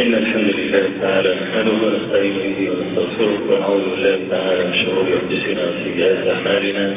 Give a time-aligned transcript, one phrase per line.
[0.00, 6.26] إن الحمد لله تعالى نحمده ونستعين به ونستغفره ونعوذ بالله تعالى من شرور أنفسنا وسيئات
[6.28, 6.94] أعمالنا.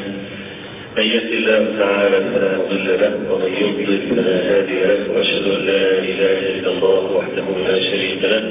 [0.96, 5.98] من يهد الله تعالى فلا مضل له ومن يضلل فلا هادي له وأشهد أن لا
[5.98, 8.44] إله إلا الله وحده لا شريك له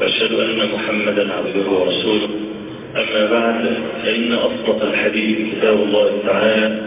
[0.00, 2.30] وأشهد أن محمدا عبده ورسوله.
[2.96, 3.64] أما بعد
[4.04, 6.80] فإن أصدق الحديث كتاب الله تعالى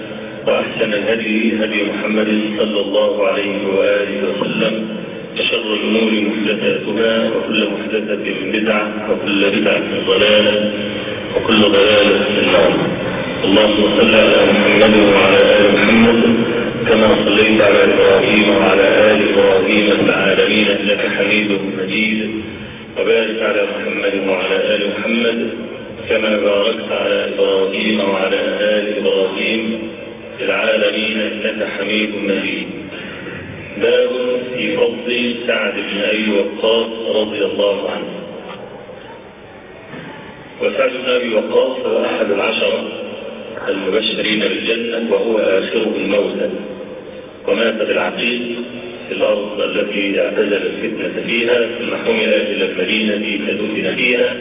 [0.47, 4.94] وأحسن الهدي هدي محمد صلى الله عليه وآله وسلم.
[5.39, 10.71] وشر الأمور محدثاتها وكل محدثة بدعة وكل بدعة ضلالة
[11.35, 12.73] وكل ضلالة في النار.
[13.43, 16.21] اللهم صل على محمد وعلى آل محمد
[16.87, 22.29] كما صليت على إبراهيم وعلى آل إبراهيم في العالمين إنك حميد مجيد.
[22.99, 25.49] وبارك على محمد وعلى آل محمد
[26.09, 29.79] كما باركت على إبراهيم وعلى آل إبراهيم
[30.37, 32.67] في العالمين إنك حميد مجيد.
[33.81, 34.09] باب
[34.57, 38.11] في فضل سعد بن أبي وقاص رضي الله عنه.
[40.61, 42.87] وسعد بن أبي وقاص هو أحد العشرة
[43.67, 46.49] المبشرين بالجنة وهو آخرهم موتا
[47.47, 48.41] ومات بالعقيق
[49.09, 54.35] في الأرض التي اعتزل الفتنة فيها ثم حمل إلى المدينة فدفن فيها.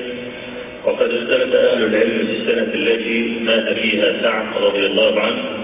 [0.85, 5.64] وقد اختلف أهل العلم في السنة التي مات فيها سعد رضي الله عنه.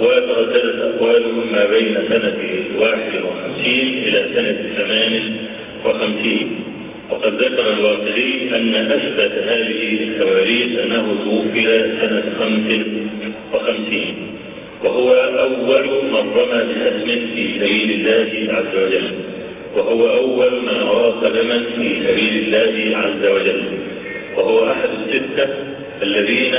[0.00, 2.38] وترددت أقوالهم ما بين سنة
[2.78, 5.36] واحد وخمسين إلى سنة ثمان
[5.84, 6.60] وخمسين.
[7.10, 11.64] وقد ذكر الواقعي أن أثبت هذه التواريخ أنه توفي
[12.00, 12.86] سنة خمس
[13.54, 14.14] وخمسين.
[14.84, 19.10] وهو أول من رمى بحسم في سبيل الله عز وجل.
[19.76, 23.62] وهو أول من أراق دما في سبيل الله عز وجل.
[24.36, 25.48] وهو أحد الستة
[26.02, 26.54] الذين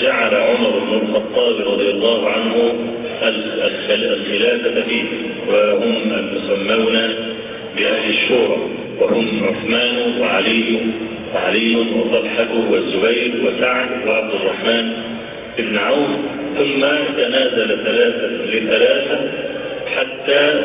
[0.00, 2.74] جعل عمر بن الخطاب رضي الله عنه
[3.90, 5.04] الخلافة فيه
[5.48, 7.14] وهم المسمون
[7.76, 8.56] بأهل الشورى
[9.00, 10.80] وهم عثمان وعلي
[11.34, 14.92] وعلي وطلحة والزبير وسعد وعبد الرحمن
[15.58, 16.08] بن عوف.
[16.58, 16.80] ثم
[17.16, 19.18] تنازل ثلاثة لثلاثة
[19.96, 20.64] حتى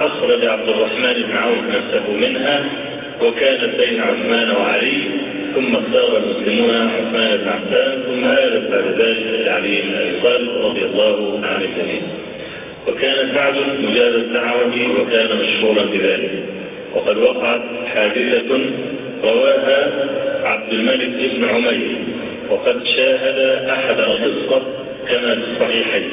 [0.00, 2.64] أخرج عبد الرحمن بن عوف نفسه منها
[3.22, 5.02] وكانت بين عثمان وعلي
[5.58, 10.84] ثم اختار المسلمون عثمان بن عفان ثم آلت بعد ذلك لعلي بن أبي طالب رضي
[10.84, 12.00] الله عن الجميع.
[12.88, 16.30] وكان سعد مجاب الدعوة وكان مشهورا بذلك.
[16.94, 17.62] وقد وقعت
[17.94, 18.60] حادثة
[19.24, 19.92] رواها
[20.44, 21.96] عبد الملك بن عمير
[22.50, 24.62] وقد شاهد أحد القصة
[25.08, 26.08] كما في الصحيحين.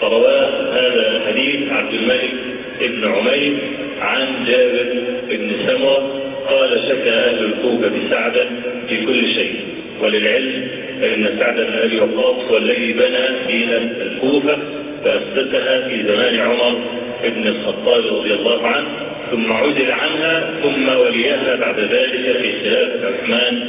[0.00, 2.34] فرواه هذا الحديث عبد الملك
[2.80, 3.52] بن عمير
[4.00, 4.94] عن جابر
[5.28, 8.46] بن سمرة قال شكى أهل الكوفة بسعد
[8.88, 9.54] في كل شيء
[10.00, 10.68] وللعلم
[11.00, 14.58] فإن سعد بن أبي وقاص هو الذي بنى دين الكوفة
[15.04, 16.80] فأسسها في زمان عمر
[17.24, 18.88] بن الخطاب رضي الله عنه
[19.30, 23.60] ثم عزل عنها ثم وليها بعد ذلك في خلافة عثمان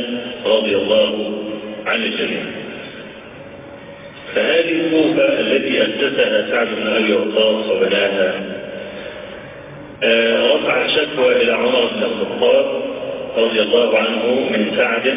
[0.46, 1.34] رضي الله
[1.86, 2.42] عن الجميع.
[4.36, 8.55] فهذه الكوفة التي أسسها سعد بن أبي وقاص وبناها
[10.04, 12.82] رفع شكوى إلى عمر بن الخطاب
[13.38, 15.16] رضي الله عنه من سعد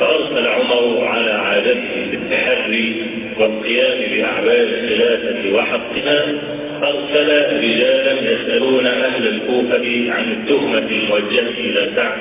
[0.00, 3.02] فأرسل عمر على عادته بالتحري
[3.40, 6.24] والقيام بأعمال الخلافة وحقها
[6.82, 12.18] أرسل رجالا يسألون أهل الكوفة عن التهمة الموجهة إلى سعد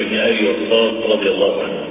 [0.00, 1.84] بن أبي وقاص رضي الله عنه.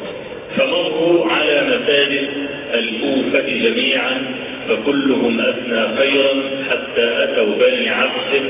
[0.57, 2.29] فمروا على مساجد
[2.73, 4.21] الكوفة جميعا
[4.69, 6.33] فكلهم أثنى خيرا
[6.69, 8.41] حتى أتوا بني عبد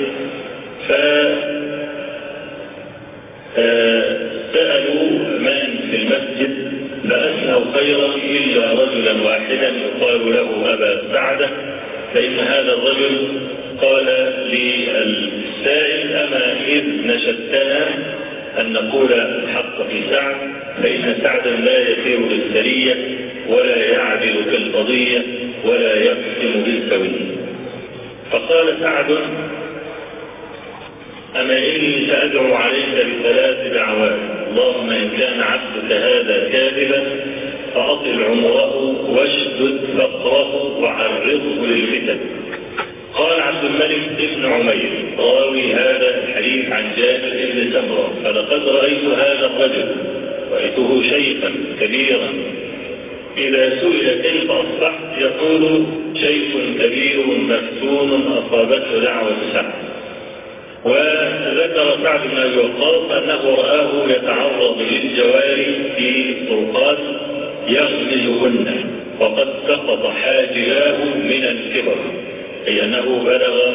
[4.54, 6.74] فسألوا من في المسجد
[7.10, 11.50] فأثنوا خيرا إلا رجلا واحدا يقال له أبا سعدة
[12.14, 13.28] فإن هذا الرجل
[13.82, 14.06] قال
[14.52, 17.88] للسائل أما إذ نشدتنا
[18.60, 20.36] أن نقول الحق في سعد
[20.84, 22.96] فإن سعدا لا يسير بالسرية
[23.50, 25.22] ولا يعدل كالقضية
[25.66, 27.36] ولا يقسم بالسوية
[28.32, 29.18] فقال سعد
[31.42, 34.20] أما إني سأدعو عليك بثلاث دعوات.
[34.52, 37.04] اللهم إن كان عبدك هذا كاذبا
[37.74, 38.76] فأطل عمره
[39.10, 42.20] واشدد فقره وعرضه للفتن.
[43.14, 44.90] قال عبد الملك بن عمير
[45.20, 49.96] راوي هذا الحديث عن جابر بن سمرة فلقد رأيت هذا الرجل
[50.52, 52.30] رأيته شيخا كبيرا.
[53.38, 55.86] إذا سئل كيف أصبحت يقول
[56.16, 59.93] شيخ كبير مفتون أصابته دعوة سعد
[60.86, 66.98] وذكر سعد بن أبي وقاص أنه رآه يتعرض للجواري في الطرقات
[67.68, 68.86] يغمزهن
[69.20, 71.96] وقد سقط حاجباه من الكبر
[72.68, 73.70] أي أنه بلغ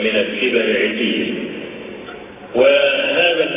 [0.00, 1.32] من الكبر عتيه
[2.54, 3.48] وهذا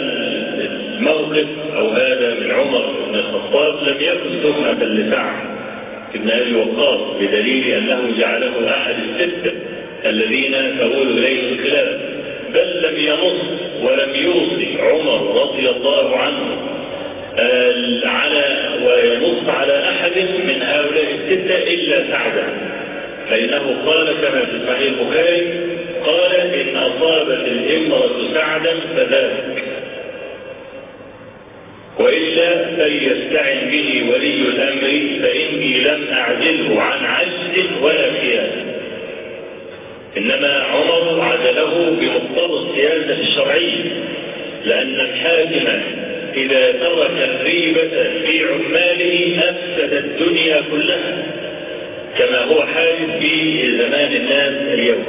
[0.99, 5.51] الموقف أو هذا من عمر بن الخطاب لم يكن تهمة لسعد
[6.15, 9.51] بن أبي وقاص بدليل أنه جعله أحد الستة
[10.05, 12.10] الذين تقول إليه الخلاف.
[12.53, 13.41] بل لم ينص
[13.83, 16.57] ولم يوصي عمر رضي الله عنه
[18.03, 20.17] على وينص على أحد
[20.47, 22.43] من هؤلاء الستة إلا سعدا.
[23.29, 25.53] فإنه قال كما في صحيح البخاري
[26.05, 29.63] قال إن أصابت الإمرة سعدا فذاك.
[31.99, 34.81] وإلا فليستعن به ولي الأمر
[35.21, 38.60] فإني لم أعزله عن عجز ولا خيانة.
[40.17, 43.91] إنما عمر عزله بمقتضى السياسة الشرعية
[44.65, 45.81] لأن الحاكم
[46.35, 47.89] إذا ترك الريبة
[48.25, 51.23] في عماله أفسد الدنيا كلها
[52.17, 55.03] كما هو حادث في زمان الناس اليوم.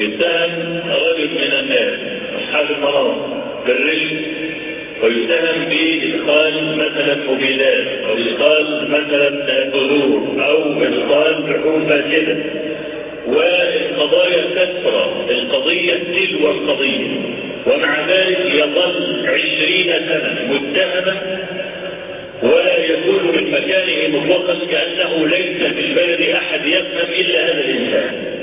[0.00, 1.98] يتهم رجل من الناس
[2.38, 4.20] أصحاب المرض بالرشد
[5.02, 9.28] ويتهم بإدخال مثلا مبيدات أو إدخال مثلا
[9.68, 12.36] بذور أو إدخال لحوم فاسدة.
[13.28, 17.06] والقضايا كثرة القضية تلو القضية.
[17.66, 21.46] ومع ذلك يظل عشرين سنة متهما
[22.42, 28.38] ولا يكون من مكانه مطلقا كأنه ليس في البلد أحد يفهم إلا هذا الإنسان.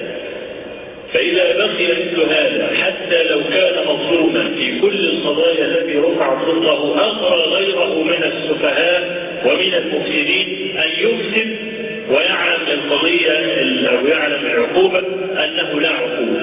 [1.14, 7.42] فإذا بقي مثل هذا حتى لو كان مظلوما في كل القضايا التي رفعت ضده أقرى
[7.42, 11.75] غيره من السفهاء ومن المفسدين أن يفسد
[12.10, 13.31] ويعلم القضية
[13.90, 15.00] أو يعلم العقوبة
[15.44, 16.42] أنه لا عقوبة.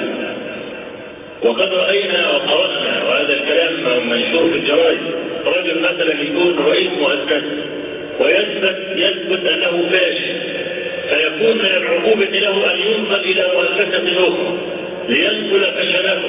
[1.42, 3.72] وقد رأينا وقرأنا وهذا الكلام
[4.08, 4.98] منشور في الجرائد
[5.46, 7.42] رجل مثلا يكون رئيس مؤسسة
[8.20, 10.34] ويثبت يثبت أنه فاشل
[11.08, 14.58] فيكون من العقوبة له أن ينقل إلى مؤسسة أخرى
[15.08, 16.22] لينقل فشله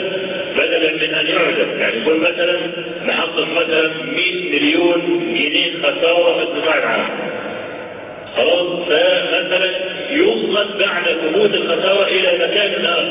[0.57, 2.57] بدلا من أن يعزب يعني يقول مثلا
[3.05, 5.01] محقق مثلا 100 مليون
[5.33, 7.22] جنيه خسارة في القطاع العام.
[8.37, 9.69] خلاص فمثلا
[10.09, 13.09] ينقل بعد ثبوت الخسارة إلى مكان آخر.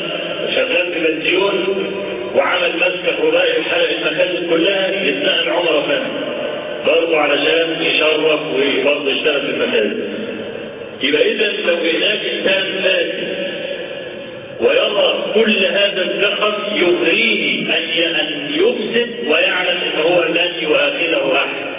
[0.55, 1.55] شغال في بنسيون
[2.35, 6.03] وعمل مسكة رباعي وحلق المكان كلها يتنقل عمر فن
[6.87, 10.09] برضه علشان يشرف وبرضه يشتغل في المساجد
[11.01, 13.43] يبقى إذا لو هناك إنسان فاسد
[14.59, 21.73] ويرى كل هذا الزخم يغريه أن يفسد ويعلم أن هو لن يؤاخذه أحد.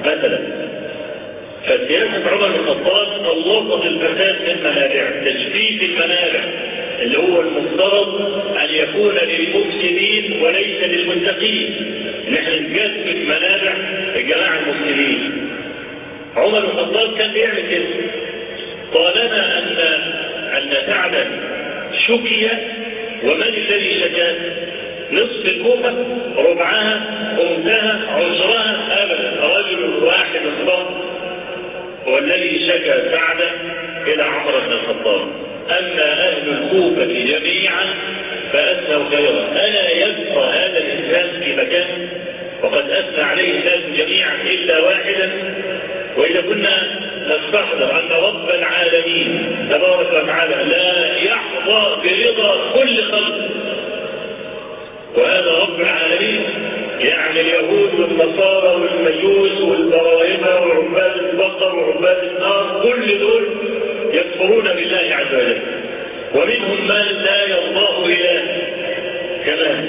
[0.00, 0.55] مثلا
[1.66, 6.44] فسياسة عمر بن الخطاب طلقت الفساد من منابع تجفيف المنابع
[7.02, 8.20] اللي هو المفترض
[8.56, 11.74] أن يكون للمفسدين وليس للمتقين.
[12.32, 13.72] نحن نجفف منابع
[14.16, 15.48] الجماعة المفسدين
[16.36, 17.86] عمر بن الخطاب كان بيعمل كده
[18.94, 19.76] طالما أن
[20.56, 21.26] أن سعدا
[22.06, 22.48] شكي
[23.24, 24.34] ومن الذي شكاه
[25.12, 25.94] نصف الكوفة
[26.36, 27.00] ربعها
[27.36, 28.95] خمسها عشرها
[32.68, 33.50] شكى سعدا
[34.06, 35.28] إلى عمر بن الخطاب.
[35.70, 37.84] أما أهل الكوفة جميعا
[38.52, 39.46] فأثنوا خيرا.
[39.52, 42.08] ألا يبقى هذا الإنسان في مكان؟
[42.62, 45.30] وقد أثنى عليه الناس جميعا إلا واحدا.
[46.16, 53.38] وإذا كنا نستحضر أن رب العالمين تبارك وتعالى لا يحظى برضا كل خلق
[55.16, 56.44] وهذا رب العالمين
[57.00, 63.48] يعني اليهود والنصارى والمجوس والبراهمة وعباد البقر وعباد النار كل دول
[64.12, 65.58] يكفرون بالله عز وجل.
[66.34, 68.42] ومنهم من لا يرضاه إله.
[69.46, 69.88] كمان.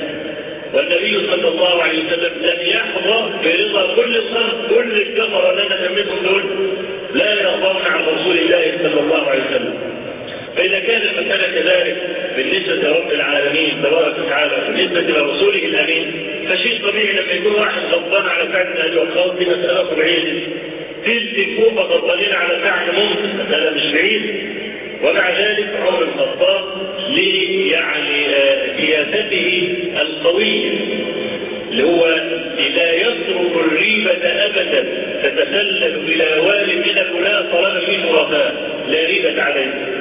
[0.74, 6.44] والنبي صلى الله عليه وسلم لم يحظى برضا كل الخلق كل الكفر أنا سميتهم دول
[7.14, 9.97] لا يرضون عن رسول الله صلى الله عليه وسلم.
[10.58, 11.96] فإذا كان المسألة كذلك
[12.38, 16.12] بالنسبة لرب العالمين تبارك وتعالى بالنسبة لرسوله الأمين
[16.50, 20.42] فشيء طبيعي لما يكون واحد غضبان على فعل من أهل وخاص دي مسألة طبيعية جدا
[21.44, 24.22] الكوفة غضبانين على فعل ممكن مسألة مش بعيد.
[25.04, 26.64] ومع ذلك عمر الخطاب
[27.72, 28.26] يعني
[28.78, 30.70] سياسته القوية
[31.72, 32.08] اللي هو
[32.76, 34.84] لا يترك الريبة أبدا
[35.24, 38.56] تتسلل إلى والد من الولاة طالما في شرفاء
[38.90, 39.97] لا ريبة عليه.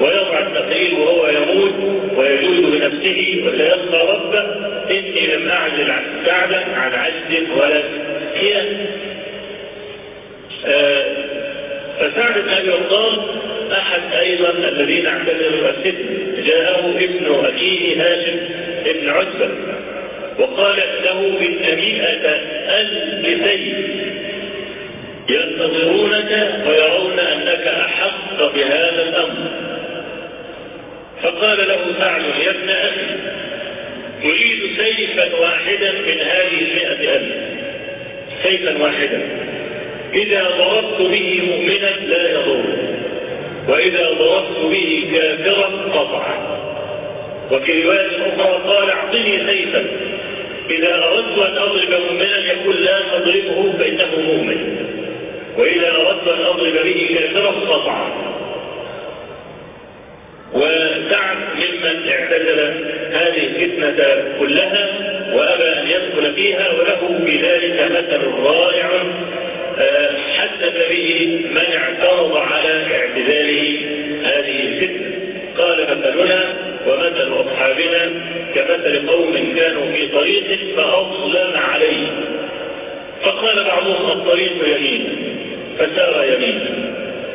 [0.00, 1.74] ويضع التقرير وهو يموت
[2.16, 4.42] ويجود بنفسه وسيلقى ربه
[4.90, 7.82] إني لم أعزل عن سعدا عن عجز ولا
[8.40, 8.86] خيانة
[10.66, 11.04] آه
[12.00, 13.18] فسعد بن أبي وقاص
[13.72, 18.38] أحد أيضا الذين اعتذروا السجن جاءه ابن أخيه هاشم
[18.86, 19.50] ابن عتبة
[20.38, 21.72] وقال له مئة
[22.80, 23.76] ألف سيف
[25.28, 29.47] ينتظرونك ويرون أنك أحق بهذا الأمر.
[31.22, 33.06] فقال له سعد يا ابن أخي
[34.24, 37.34] أريد سيفا واحدا من هذه المئة ألف.
[38.42, 39.22] سيفا واحدا.
[40.14, 42.64] إذا ضربت به مؤمنا لا يضر.
[43.68, 46.26] وإذا ضربت به كافرا قطع
[47.50, 49.84] وفي رواية أخرى قال أعطني سيفا.
[50.70, 54.86] إذا أردت أن أضرب مؤمنا يقول لا تضربه فإنه مؤمن.
[55.58, 58.08] وإذا أردت أن أضرب به كافرا قطع
[60.54, 62.60] وسعد ممن اعتزل
[63.12, 64.88] هذه الفتنة كلها
[65.32, 68.88] وأبى أن يدخل فيها وله في ذلك مثل رائع.
[70.38, 73.80] حدث به من اعترض على اعتزاله
[74.24, 75.08] هذه الفتنة.
[75.58, 76.54] قال مثلنا
[76.86, 78.10] ومثل أصحابنا
[78.54, 82.06] كمثل قوم كانوا في طريق فأظلم عليه.
[83.22, 85.04] فقال بعضهم الطريق يمين
[85.78, 86.88] فسار يمينا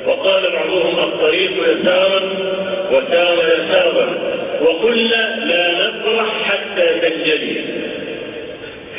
[0.08, 2.22] وقال بعضهم الطريق يسارا
[2.94, 4.08] وسار يسارا
[4.62, 7.62] وقلنا لا نفرح حتى تنجلي.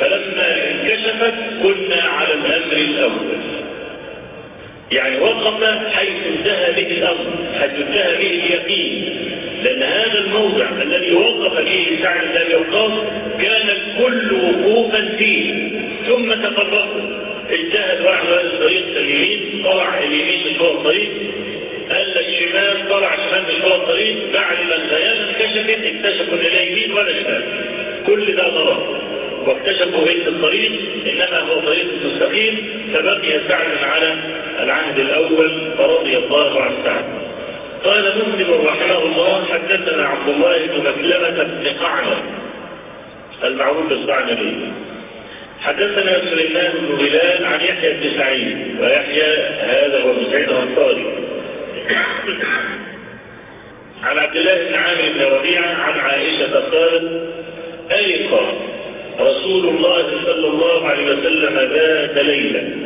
[0.00, 3.38] فلما انكشفت كنا على الأمر الأول.
[4.92, 7.26] يعني وقف حيث انتهى به الأمر
[7.60, 9.04] حيث انتهى به اليقين.
[9.64, 12.92] لأن هذا الموضع الذي وقف فيه سعد بن أبي وقاص
[13.40, 15.52] كان الكل وقوفا فيه.
[16.06, 17.00] ثم تفرقوا.
[17.50, 21.10] اجتهد واحد هذا الطريق اليمين طلع اليمين مش هو الطريق.
[22.38, 27.12] الشمال طلع شمال مش هو الطريق بعد ما الخيال انكشفت اكتشفوا ان لا يمين ولا
[27.22, 27.44] شمال.
[28.06, 28.82] كل ده غلط
[29.46, 30.72] واكتشفوا بيت الطريق
[31.06, 34.14] إنما هو طريق مستقيم فبقي سعد على
[34.62, 37.04] العهد الأول فرضي الله عن سعد
[37.84, 42.16] قال مسلم رحمه الله حدثنا عبد الله بن مسلمة بن قعنب
[43.44, 44.56] المعروف بالقعنبي
[45.60, 51.23] حدثنا سليمان بن بلال عن يحيى بن سعيد ويحيى هذا هو ابن سعيد الأنصاري.
[54.02, 57.34] عن عبد الله بن عامر بن ربيعة عن عائشة قالت
[57.90, 58.46] ألقى
[59.20, 62.76] رسول الله صلى الله عليه وسلم ذات ليلة.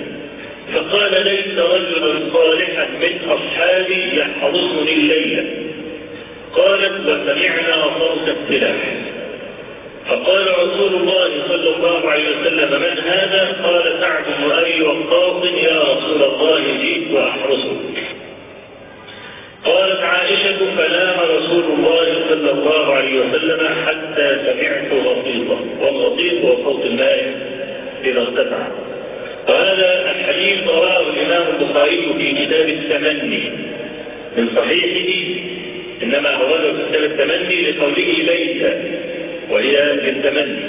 [0.75, 5.45] فقال ليس رجلا صالحا من أصحابي يحرسني الليلة.
[6.55, 8.97] قالت وسمعنا صوت السلاح.
[10.09, 15.83] فقال رسول الله صلى الله عليه وسلم من هذا؟ قال سعد بن أبي وقاص يا
[15.83, 18.08] رسول الله جئت احرسك
[19.69, 26.85] قالت عائشة فنام رسول الله صلى الله عليه وسلم حتى سمعت غطيطا والغطيط هو صوت
[26.85, 27.35] الماء
[28.05, 28.69] إذا ارتفع.
[29.49, 33.51] وهذا الحديث رواه الإمام البخاري في كتاب التمني.
[34.37, 35.41] من صحيحه
[36.03, 38.63] إنما أورده في كتاب التمني لقوله ليس
[39.51, 40.63] وهي للتمني.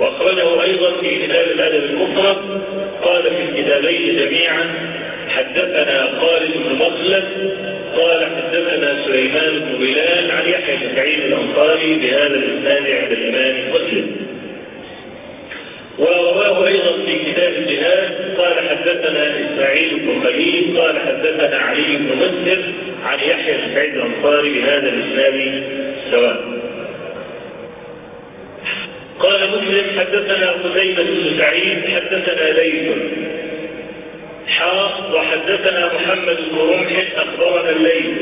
[0.00, 2.62] وأخرجه أيضا في كتاب الأدب المفرد
[3.02, 4.64] قال في الكتابين جميعا
[5.28, 7.28] حدثنا خالد بن مخلد
[7.96, 14.16] قال حدثنا سليمان بن بلال عن يحيى بن سعيد الأنصاري بهذا الإسناد عند الإمام مسلم.
[15.98, 22.74] ورواه أيضا في كتاب الجهاد قال حدثنا إسماعيل بن خليل قال حدثنا علي بن مسلم
[23.04, 25.62] عن يحيى بن سعيد الأنصاري بهذا الإسناد
[26.10, 26.58] سواء.
[29.18, 32.92] قال مسلم حدثنا قتيبة بن سعيد حدثنا ليث
[34.48, 38.16] حاء وحدثنا محمد بن رمح أخبرنا الليث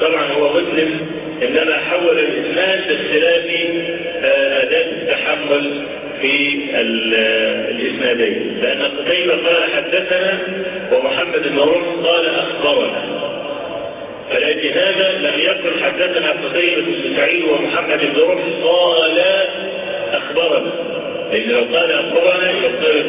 [0.00, 1.00] طبعا هو مسلم
[1.42, 3.44] إنما حول الاسناد باختلاف
[4.62, 5.86] أداة التحمل
[6.20, 6.58] في
[7.70, 8.58] الإسنادين.
[8.62, 10.38] لأن قتيبة قال حدثنا
[10.92, 13.02] ومحمد بن رمح قال أخبرنا.
[14.30, 19.22] فلأجل هذا لم يكن حدثنا قتيبة بن سعيد ومحمد بن رمح قال
[20.12, 20.93] أخبرنا.
[21.32, 22.52] لأن لو قال أخبرنا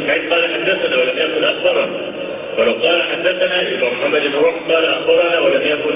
[0.07, 1.87] سعيد قال حدثنا ولم يكن أخبرنا.
[2.57, 5.95] ولو قال حدثنا يبقى محمد بن رمح قال أخبرنا ولم يكن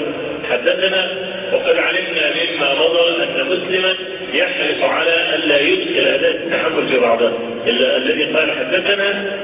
[0.50, 1.08] حدثنا.
[1.52, 3.94] وقد علمنا مما مضى أن مسلما
[4.34, 7.32] يحرص على ألا يدخل أداة التحمل في بعضها
[7.66, 9.36] إلا الذي قال حدثنا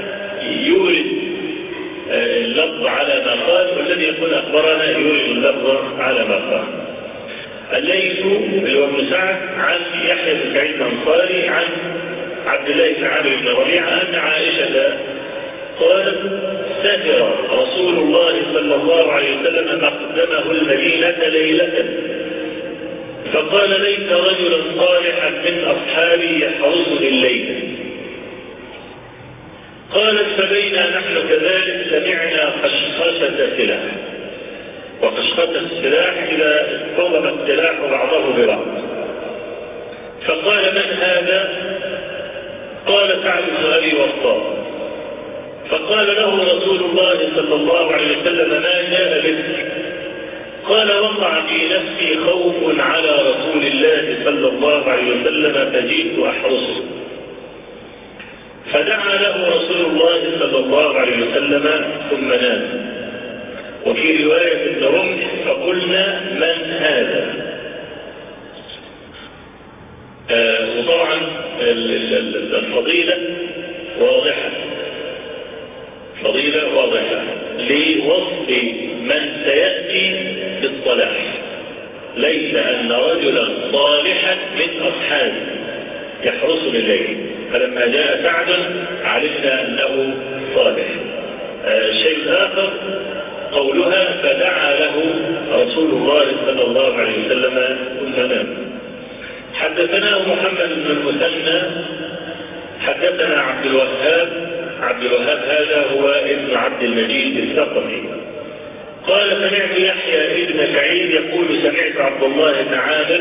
[0.66, 1.06] يورد
[2.10, 6.64] اللفظ على ما قال والذي يقول أخبرنا يورد اللفظ على ما قال.
[7.78, 8.20] الليث
[8.64, 11.64] اللي هو ابن سعد عن يحيى بن سعيد الأنصاري عن
[12.46, 14.98] عبد الله بن عامر بن ربيعة أن عائشة
[15.80, 16.18] قالت
[16.82, 21.84] سافر رسول الله صلى الله عليه وسلم مقدمه المدينة ليلة.
[23.32, 27.76] فقال ليس رجلا صالحا من أصحابي يحرسني الليل
[29.94, 33.80] قالت فبينا نحن كذلك سمعنا خشخشة سلاح.
[35.02, 38.66] وخشخشة السلاح إذا اصطدم السلاح بعضه ببعض.
[40.26, 41.50] فقال من هذا؟
[43.26, 44.42] سعد بن أبي وقاص
[45.70, 49.66] فقال له رسول الله صلى الله عليه وسلم ما جاء بك؟
[50.68, 56.84] قال وقع في نفسي خوف على رسول الله صلى الله عليه وسلم فجئت أحرسه.
[58.72, 62.86] فدعا له رسول الله صلى الله عليه وسلم ثم نام.
[63.86, 67.45] وفي رواية الرمح فقلنا من هذا؟
[70.30, 71.20] وطبعا
[71.60, 73.18] الفضيلة
[74.00, 74.50] واضحة.
[76.24, 77.22] فضيلة واضحة.
[77.58, 78.48] لوصف
[79.02, 81.34] من سيأتي بالصلاح.
[82.16, 85.46] ليس أن رجلا صالحا من أصحابه.
[86.24, 87.16] يحرس بالليل
[87.52, 88.48] فلما جاء سعد
[89.04, 90.14] علمنا أنه
[90.54, 90.86] صالح.
[91.66, 92.70] آه الشيء الآخر
[93.52, 95.14] قولها فدعا له
[95.52, 98.65] رسول الله صلى الله عليه وسلم ثم نام
[99.56, 101.62] حدثنا محمد بن المثنى
[102.80, 104.28] حدثنا عبد الوهاب
[104.80, 108.02] عبد الوهاب هذا هو ابن عبد المجيد الثقفي
[109.06, 113.20] قال سمعت يحيى ابن سعيد يقول سمعت عبد الله بن عامر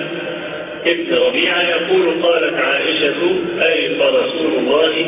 [0.86, 3.16] ابن ربيعة يقول قالت عائشة
[3.62, 5.06] أي رسول الله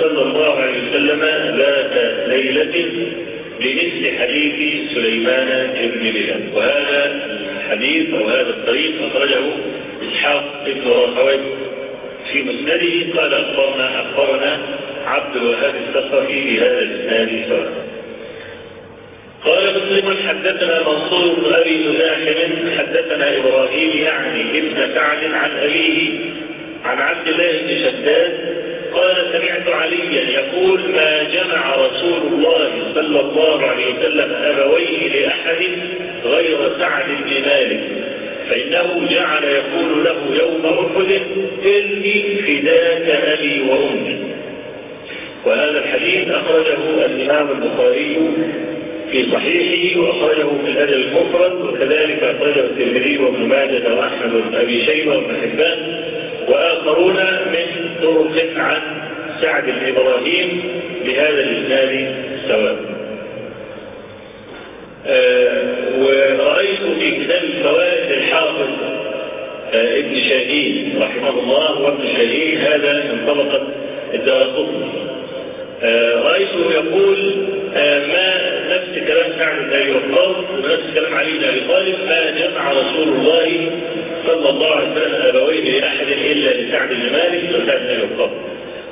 [0.00, 1.20] صلى الله عليه وسلم
[1.58, 2.86] ذات ليلة
[3.60, 7.20] بمثل حديث سليمان بن بلال وهذا
[7.56, 9.40] الحديث أو هذا الطريق أخرجه
[10.12, 11.38] إسحاق بن راهوي
[12.32, 14.58] في مسنده قال أخبرنا أخبرنا
[15.06, 17.44] عبد الوهاب الثقفي بهذا الإسناد.
[17.48, 17.72] سواء
[19.44, 26.10] قال مسلم حدثنا منصور بن أبي مزاحم حدثنا إبراهيم يعني ابن سعد عن أبيه
[26.84, 28.32] عن عبد الله بن شداد
[28.94, 35.62] قال سمعت عليا يقول ما جمع رسول الله صلى الله عليه وسلم أبويه لأحد
[36.24, 37.80] غير سعد بن مالك.
[38.50, 41.20] فإنه جعل يقول له يوم أحد
[41.64, 43.08] ارمي فداك
[43.38, 44.18] أبي وأمي
[45.46, 48.16] وهذا الحديث أخرجه الإمام البخاري
[49.12, 55.16] في صحيحه وأخرجه في الأدب المفرد وكذلك أخرجه الترمذي وابن ماجه وأحمد بن أبي شيبة
[55.16, 56.02] وابن حبان
[56.48, 57.16] وآخرون
[57.52, 58.80] من طرق عن
[59.42, 60.62] سعد بن إبراهيم
[61.06, 62.14] بهذا الإسناد
[62.48, 62.91] سواء.
[65.06, 65.62] آه
[65.98, 68.68] ورأيت في كتاب الفوائد الحافظ
[69.74, 73.68] آه ابن شاهين رحمه الله وابن شاهين هذا من طبقه
[74.14, 74.86] الدارقطني
[75.82, 77.18] آه رأيته يقول
[78.08, 82.70] ما نفس كلام سعد بن أبي وقاص ونفس كلام علي بن أبي طالب ما جمع
[82.72, 83.70] رسول الله
[84.26, 88.30] صلى الله عليه وسلم أبويه لأحد إلا لسعد بن مالك وسعد بن أبي وقاص.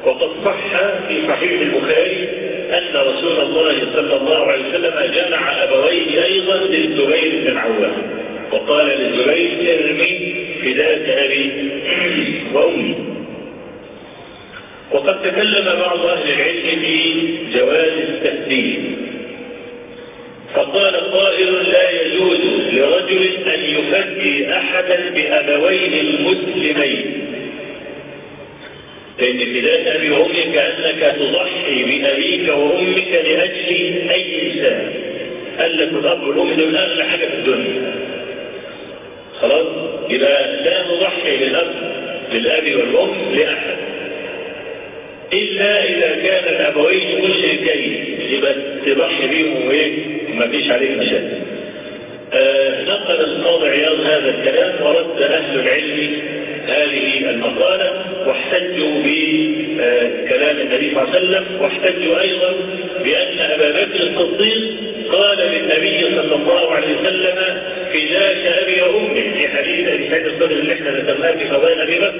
[0.04, 0.76] وقد صح
[1.08, 2.28] في صحيح البخاري
[2.70, 7.92] أن رسول الله صلى الله عليه وسلم جمع أبويه أيضا للزبير بن عوام.
[8.52, 11.70] وقال للزبير ارمي فداك أبي
[12.54, 12.94] وأمي.
[14.92, 18.80] وقد تكلم بعض أهل العلم في جواز التهديد
[20.54, 22.40] فقال قائل لا يجوز
[22.72, 27.19] لرجل أن يفدي أحدا بأبويه المسلمين.
[29.20, 34.92] لأن فداء أبي وأمك كأنك تضحي بأبيك وأمك لأجل أي إنسان.
[35.58, 37.92] قال لك الأب والأم دول أغلى حاجة في الدنيا.
[39.40, 39.66] خلاص؟
[40.10, 41.74] يبقى لا نضحي للأب
[42.32, 43.76] للأب والأم لأحد.
[45.32, 48.04] إلا إذا كان الأبوين مشركين.
[48.30, 48.54] يبقى
[48.86, 49.92] تضحي بيهم وإيه؟
[50.32, 51.40] وما فيش عليه مشاكل.
[52.32, 56.12] آه نقل القاضي عياض هذا الكلام ورد أهل العلم
[56.66, 62.52] هذه المقالة واحتجوا بكلام النبي صلى الله عليه وسلم واحتجوا أيضا
[63.04, 64.72] بأن أبا بكر الصديق
[65.12, 67.34] قال للنبي صلى الله عليه وسلم
[67.92, 72.14] فداك أبي وأمي في حديث أبي سعيد الخدري اللي إحنا ذكرناه في فضائل أبي بكر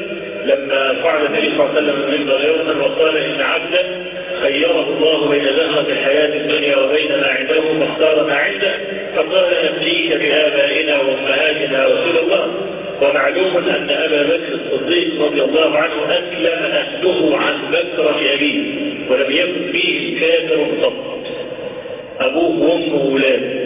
[0.45, 4.05] لما فعل النبي صلى الله عليه وسلم المنبر يوما وقال إن عبدا
[4.43, 8.73] خيره الله بين زهرة الحياة الدنيا وبين ما عنده فاختار ما عنده
[9.17, 12.70] فقال نبليك بآبائنا وأمهاتنا رسول الله
[13.01, 18.63] ومعلوم أن أبا بكر الصديق رضي الله عنه أسلم أهله عن بكرة أبيه
[19.11, 21.27] ولم يكن فيه كافر قط
[22.21, 23.61] أبوه وأمه وولاده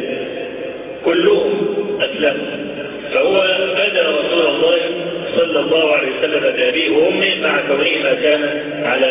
[1.04, 2.64] كلهم أسلموا.
[3.14, 3.34] فهو
[3.74, 4.78] بدا رسول الله
[5.36, 8.42] صلى الله عليه وسلم بأبيه وأمه مع كونهما كان
[8.84, 9.06] على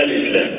[0.00, 0.50] الإسلام.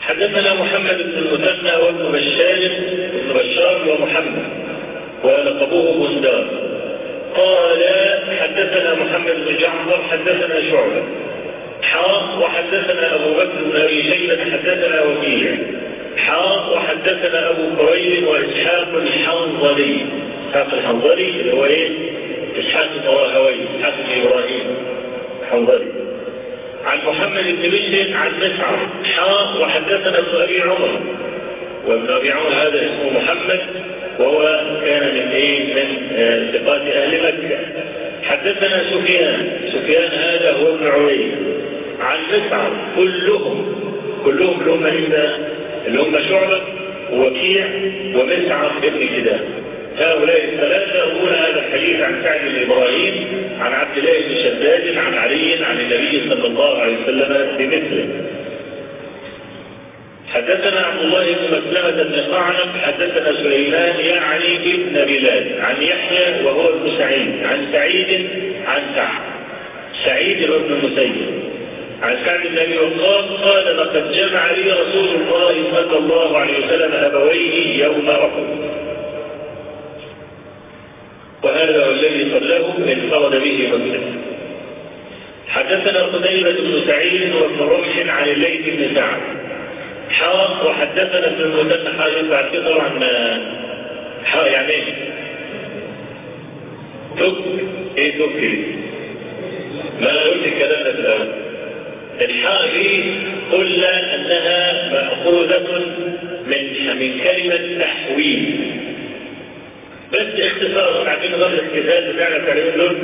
[0.00, 2.70] حدثنا محمد بن المثنى وابن بشار
[3.12, 4.57] بن بشار ومحمد.
[5.24, 6.44] ولقبوه بندار
[7.36, 7.82] قال
[8.40, 11.02] حدثنا محمد بن جعفر حدثنا شعبة.
[11.82, 15.56] حاء وحدثنا أبو بكر بن أبي شيبة حدثنا وكيع.
[16.16, 19.96] حاء وحدثنا أبو كريب وإسحاق الحنظلي.
[20.48, 21.88] إسحاق الحنظلي اللي هو إيه؟
[22.60, 24.76] إسحاق الراهوي إسحاق إبراهيم
[25.42, 25.86] الحنظلي.
[26.84, 28.78] عن محمد بن بشر عن مسعر
[29.16, 31.00] حاء وحدثنا ابن أبي عمر.
[31.86, 33.60] وابن أبي عون هذا اسمه محمد.
[34.18, 37.58] وهو كان من إيه؟ من ثقات أهل مكة.
[38.22, 39.50] حدثنا سفيان.
[39.72, 41.30] سفيان هذا هو ابن عويل.
[42.00, 43.74] عن مسعر كلهم
[44.24, 44.86] كلهم اللي هم
[45.86, 46.60] اللي هم شعبة
[47.12, 47.66] ووكيع
[48.14, 49.40] ومسعر ابن كدام.
[49.98, 53.26] هؤلاء الثلاثة يقول هذا الحديث عن سعد بن إبراهيم
[53.60, 58.08] عن عبد الله بن شداد عن علي عن النبي صلى الله عليه وسلم بمثله.
[60.38, 66.68] حدثنا عبد الله بن مسلمة بن قعنب حدثنا سليمان يعني ابن بلال عن يحيى وهو
[66.68, 68.28] ابن سعيد عن سعيد
[68.66, 69.22] عن سعد.
[70.04, 71.12] سعيد بن المسيب.
[72.02, 76.92] عن سعد بن أبي وقاص قال لقد جمع لي رسول الله صلى الله عليه وسلم
[76.92, 78.46] أبويه يوم أحد.
[81.42, 84.22] وهذا الذي صلاه انفرد به مسلم
[85.48, 89.37] حدثنا قتيبة بن سعيد وابن رمح عن الليث بن سعد.
[90.10, 92.90] حاء وحدثنا في المثنى حاجة بعد كده طبعا
[94.24, 94.82] حاء يعني إيه؟
[97.18, 97.34] تك
[97.98, 98.58] إيه تك
[100.00, 101.28] ما قلت الكلام ده في الأول.
[102.20, 103.02] الحاء دي
[103.52, 105.78] قلنا أنها مأخوذة
[106.46, 108.56] من من كلمة تحويل.
[110.12, 112.96] بس اختصار عارفين نظام الاختزال بتاعنا بتاع دول.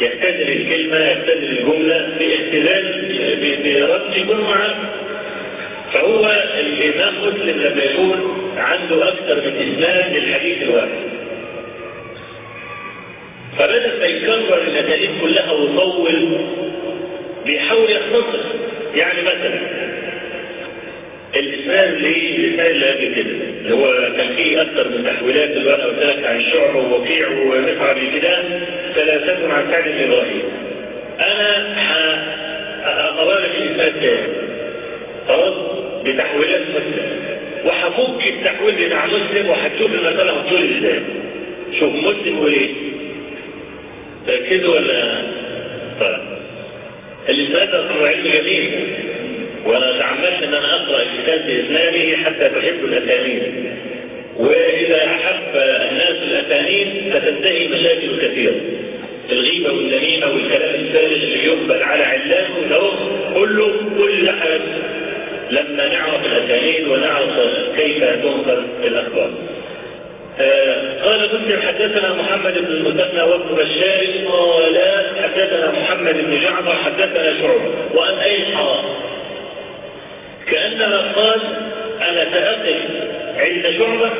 [0.00, 3.06] يختزل الكلمة يختزل الجملة باختزال
[3.64, 4.74] بربط جمعة
[5.92, 10.88] فهو الإمام مسلم لما يكون عنده أكثر من إسناد للحديث الواحد.
[13.58, 16.38] فبدل ما يكرر الأساليب كلها ويطول
[17.46, 18.38] بيحاول يختصر
[18.94, 19.60] يعني مثلا
[21.36, 26.26] الاسناد للاسناد اللي قبل كده اللي هو كان فيه أكثر من تحويلات اللي أنا قلت
[26.26, 28.42] عن شعبه ووكيع ومسعر كده
[28.94, 30.42] ثلاثة عن سعد بن إبراهيم.
[31.20, 31.74] أنا
[32.84, 34.35] هقرا لك الاسناد تاني.
[36.06, 37.16] بتحويلات مسلم
[37.64, 41.00] وهفك التحويل بتاع مسلم وهتشوف المساله هتطول إزاي
[41.80, 42.68] شوف مسلم وايه
[44.28, 45.22] ركزوا ولا
[46.00, 46.18] طيب
[47.28, 48.70] الاسناد ده علم جميل
[49.66, 53.42] وأنا تعمدت إن أنا أقرأ الكتاب باسناده حتى تحب الأسانيد.
[54.36, 58.54] وإذا أحب الناس الأسانيد فتنتهي مشاكل كثيرة.
[59.32, 62.80] الغيبة والنميمة والكلام الفارغ اللي يقبل على علامه ده
[63.34, 64.60] كله كل حاجة.
[65.50, 67.38] لما نعرف الاسانيد ونعرف
[67.76, 69.30] كيف تنقل الأخبار.
[70.40, 74.78] آه قال مسلم حدثنا محمد بن المثنى وابن بشار قال
[75.22, 77.70] حدثنا محمد بن جعفر حدثنا شعبة.
[77.94, 78.84] وأن اي حرام
[80.50, 81.40] كانما قال
[82.00, 82.80] أنا سأقف
[83.36, 84.10] عند شعبة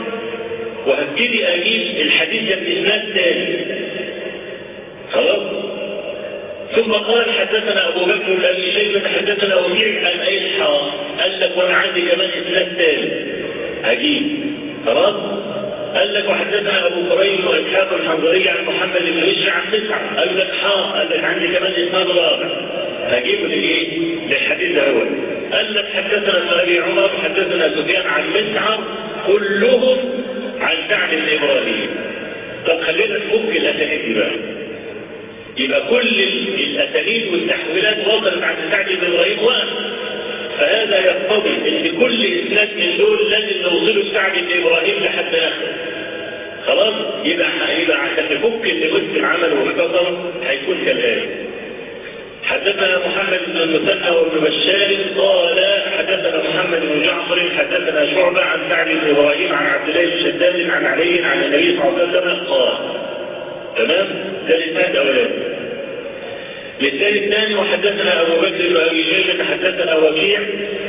[0.87, 3.57] وهبتدي أجيب الحديث باسناد ثاني
[5.13, 5.43] خلاص؟
[6.77, 10.56] ثم قال حدثنا أبو بكر بن أبي شيبة حدثنا وكيع عن حرام
[11.37, 13.11] قال لك وأنا عندي كمان اسناد ثاني
[13.85, 14.23] هجيب.
[14.87, 15.15] خلاص؟
[15.95, 20.51] قال لك وحدثنا أبو كريم واسحاق الحنظري عن محمد بن بشر عن تسعه قال لك
[20.63, 22.49] حا قال لك عندي كمان إسناد رابع.
[23.07, 23.89] هجيبه لايه؟
[24.31, 25.09] للحديث الأول.
[25.53, 28.79] قال لك حدثنا ابن أبي عمر حدثنا سفيان عن مسعر
[29.27, 29.99] كلهم
[30.61, 31.89] عن سعد بن إبراهيم.
[32.67, 34.33] طب خلينا نفك الأسانيد بقى.
[35.59, 36.21] يبقى كل
[36.59, 39.96] الأسانيد والتحويلات وصلت عند سعد بن إبراهيم وقف
[40.59, 45.73] فهذا يقتضي إن كل اسناد من دول لازم نوصله لسعد بن إبراهيم لحد اخره
[46.67, 47.47] خلاص؟ يبقى
[47.83, 50.13] يبقى عشان نفك اللي مسلم عمله واختصر
[50.47, 51.29] هيكون كالآتي
[52.45, 55.59] حدثنا محمد بن المثنى وابن بشار قال
[55.99, 60.71] حدثنا محمد بن جعفر حدثنا شعبة عن سعد بن إبراهيم عن عبد الله بن شداد
[60.71, 62.79] عن علي عن النبي صلى الله عليه وسلم قال.
[63.77, 64.07] تمام؟
[64.49, 65.46] ده الإسناد الاولاني
[66.81, 70.41] للثاني الثاني وحدثنا أبو بكر بن ابي شيبه حدثنا وكيع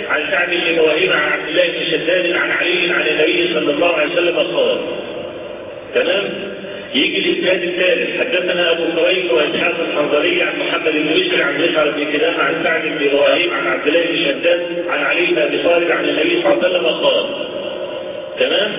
[0.10, 3.93] عن سعد بن إبراهيم عن عبد الله بن شداد عن علي عن النبي صلى الله
[3.93, 4.78] عليه وسلم قال
[5.95, 6.23] تمام؟
[6.95, 8.19] يجي الإسناد الثالث.
[8.19, 12.82] حدثنا أبو كريم وإسحاق الحنظلي عن محمد بن بشر عن مسعر بن كلام عن سعد
[12.82, 16.54] بن إبراهيم عن عبد الله بن شداد عن علي بن أبي طالب عن النبي صلى
[16.54, 17.26] الله عليه وسلم قال
[18.39, 18.71] تمام؟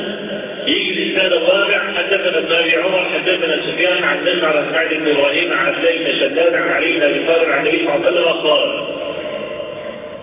[0.68, 1.78] يجي الاسناد الرابع.
[1.96, 5.66] حدثنا أبي عمر حدثنا سفيان عن مسعر عن سعد بن إبراهيم عن
[5.98, 8.84] بن شداد عن علي بن أبي طالب عن النبي صلى الله عليه وسلم قال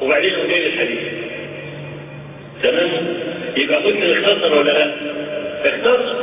[0.02, 1.00] وبعدين وجاي الحديث.
[2.64, 2.90] تمام؟
[3.58, 4.92] يبقى قلت اختصر ولا لا؟
[5.66, 6.16] اختصر.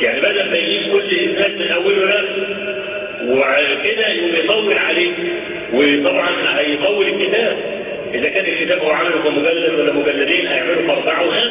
[0.00, 2.22] يعني بدل ما يجيب كل إنسان من أوله لا
[3.28, 5.10] وكده يطول عليه
[5.72, 7.56] وطبعا هيطول الكتاب.
[8.14, 11.50] إذا كان الكتاب هو عمله كمجلد ولا مجلدين هيعملوا في أربعة وخمسة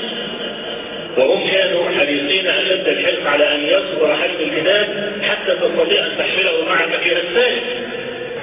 [1.18, 6.90] وهم كانوا حريصين أشد الحرص على أن يصبر حجم الكتاب حتى تستطيع أن تحمله معك
[7.04, 7.62] في رسالة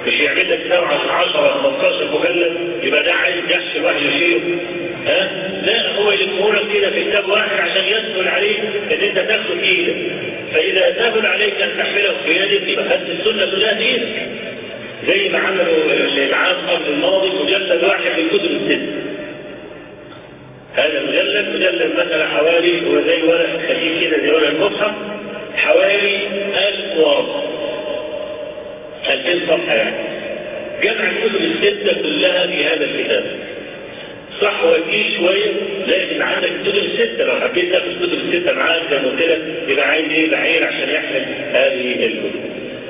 [0.07, 4.39] مش يعمل لك كتاب 10 15 مجلد يبقى ده عايز يحشي الواحد يشيله.
[5.07, 5.29] ها؟
[5.65, 8.59] لا هو يلمهولك كده في كتاب واحد عشان يسهل عليك
[8.91, 9.95] إن أنت تاخده في إيدك
[10.53, 14.27] فإذا سهل عليك أن تحمله في يدك يبقى خدت السنة كلها في إيدك.
[15.07, 15.65] زي ما عملوا
[16.17, 18.81] العام قبل الماضي مجلد واحد من الكتب الست
[20.79, 24.91] هذا المجلد مجلد مثلا حوالي هو زي ورق خفيف كده زي ورق المصحف
[25.55, 26.17] حوالي
[26.67, 27.43] 1000 ورقه
[29.09, 29.95] 2000 صفحة يعني.
[30.83, 33.23] جمع الكتب الستة كلها في هذا الكتاب.
[34.41, 35.51] صح وفيه شوية
[35.87, 37.23] لكن عندك الكتب الستة.
[37.23, 40.89] لو حبيت تاخد الكتب الستة معاك زي ما قلت لك يبقى عايز إيه؟ بعير عشان
[40.89, 42.39] يحمل هذه الكتب.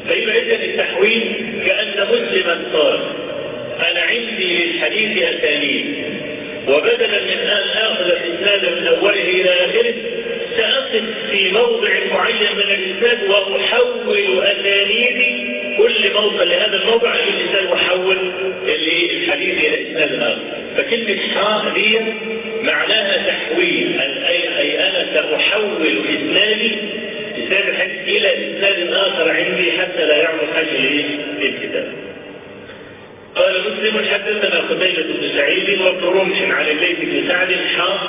[0.07, 1.21] فيبقى إذا التحويل
[1.65, 2.99] كأن مسلما قال
[3.91, 5.85] أنا عندي للحديث أسانيد.
[6.69, 9.93] وبدلا من أن آخذ الإسناد من أوله إلى آخره
[10.57, 18.17] سأقف في موضع معين من الإسناد وأحول أسانيدي كل موصل لهذا الموضع الإنسان يحول
[18.65, 20.39] الحديث إلى إسناد آخر
[20.77, 21.99] فكلمة حاء دي
[22.61, 23.99] معناها تحويل.
[24.27, 26.75] أي, أي أنا سأحول إسنادي
[27.37, 30.77] إسناد الحديث إلى إسناد آخر عندي حتى لا يعمل حاجة
[31.41, 32.08] للكتاب.
[33.39, 37.47] قال مسلم حدثنا قتيبة بن سعيد وابن رمح عن الليث بن سعد
[37.77, 37.99] حاء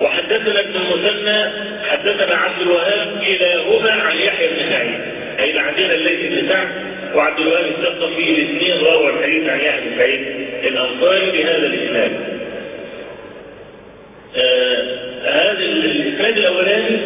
[0.00, 1.50] وحدثنا ابن المثنى
[1.90, 5.00] حدثنا عبد الوهاب كلاهما عن يحيى بن سعيد
[5.38, 6.68] أي عندنا الليث بن سعد
[7.14, 10.20] وعبد الوهاب الثقفي الاثنين روى الحديث عن يحيى بن سعيد
[10.64, 12.12] الأنصاري بهذا الإسناد.
[14.36, 16.96] آه هذا الإسناد الأولاني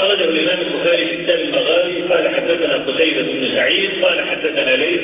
[0.00, 5.00] أخرجه الإمام البخاري في كتاب المغازي قال حدثنا قتيبة بن سعيد قال حدثنا ليث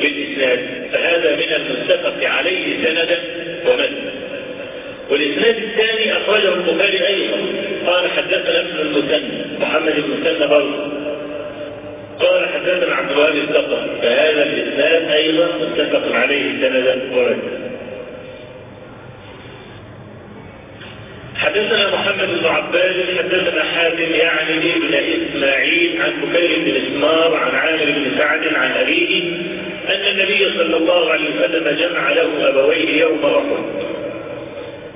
[0.00, 0.58] بالإسناد
[0.92, 3.18] فهذا من المتفق عليه سندا
[3.66, 4.12] ومتنا.
[5.10, 7.36] والإسناد الثاني أخرجه البخاري أيضا
[7.86, 10.88] قال حدثنا ابن المثنى محمد بن المثنى برضه
[12.20, 17.57] قال حدثنا عبد الوهاب الثقفي فهذا الإسناد أيضا متفق عليه سندا وردا
[21.48, 27.84] حدثنا محمد بن عباس حدثنا حاتم يعني ابن إسماعيل عن بكير بن إسمار عن عامر
[27.84, 29.22] بن سعد عن أبيه
[29.88, 33.64] أن النبي صلى الله عليه وسلم جمع له أبويه يوم أحد.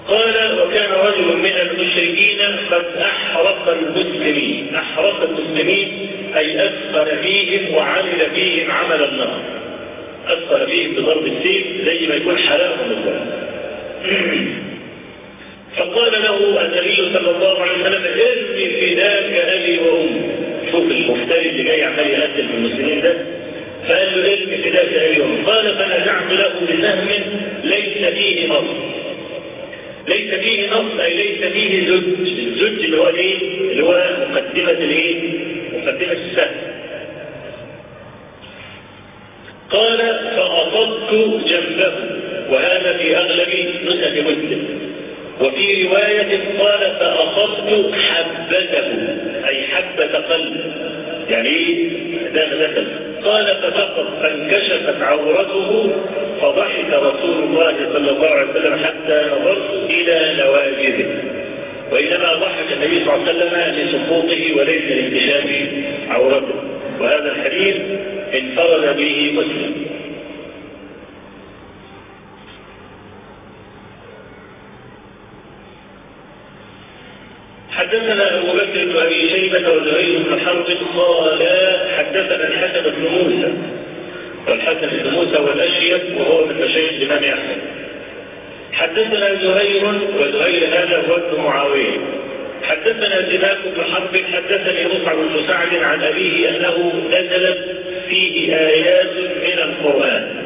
[0.09, 2.39] قال وكان رجل من المشركين
[2.71, 9.41] قد أحرق المسلمين أحرق المسلمين أي أثقل فيهم وعمل فيهم عمل النار.
[10.27, 13.43] أثقل فيهم بضرب السيف زي ما يكون حلاهم الضرب
[15.77, 20.21] فقال له النبي صلى الله عليه وسلم ارمي فداك أبي وأمي.
[20.71, 23.15] شوف المفتري اللي جاي عمال يقتل في المسلمين ده.
[23.89, 25.43] فقال له ارمي فداك أبي وأمي.
[25.47, 27.09] قال فنزعت له بسهم
[27.65, 28.65] ليس فيه نص
[30.09, 32.03] ليس فيه نص أي ليس فيه زج.
[32.47, 33.39] الزج اللي هو إيه؟
[33.71, 35.17] اللي هو مقدمة الإيه؟
[35.73, 36.55] مقدمة السهم.
[39.71, 39.99] قال
[40.37, 41.11] فأصبت
[41.49, 41.93] جنبه
[42.51, 43.49] وهذا في أغلب
[43.85, 44.82] نسخ مسلم.
[45.41, 48.89] وفي رواية قال فأصبت حبته
[49.49, 50.57] أي حبة قلب.
[51.31, 52.03] يعني إيه
[53.25, 55.91] قال فسقط فانكشفت عورته
[56.43, 61.07] فضحك رسول الله صلى الله عليه وسلم حتى نظرت إلى نواجذه.
[61.93, 65.47] وإنما ضحك النبي صلى الله عليه وسلم لسقوطه وليس لانكشاف
[66.09, 66.55] عورته.
[67.01, 67.77] وهذا الحديث
[68.35, 69.92] انفرد به مسلم.
[77.83, 80.65] حدثنا أبو بكر بن أبي شيبة وزهير بن حرب
[80.97, 81.49] قال
[81.99, 83.53] حدثنا الحسن بن موسى.
[84.49, 87.59] والحسن بن موسى والاشيب وهو من مشايخ الإمام أحمد.
[88.73, 89.85] حدثنا زهير
[90.21, 91.99] وزهير هذا هو ابن معاوية.
[92.63, 97.65] حدثنا سماك بن حرب حدثني مصعب بن سعد عن أبيه أنه نزلت
[98.09, 100.42] فيه آيات من القرآن.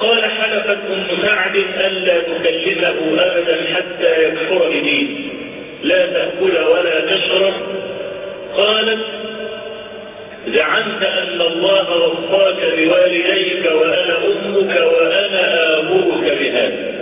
[0.00, 5.18] قال حلفت أم سعد ألا تكلمه أبدا حتى يكفر بدينه
[5.82, 7.52] لا تأكل ولا تشرب.
[8.56, 8.98] قالت
[10.48, 16.92] زعمت أن الله وصاك بوالديك وأنا أمك وأنا امرك بهذا.